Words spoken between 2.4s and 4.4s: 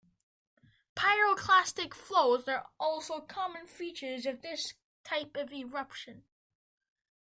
are also common features